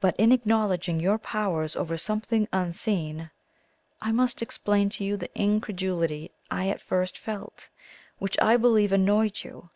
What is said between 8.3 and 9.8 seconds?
I believe annoyed you.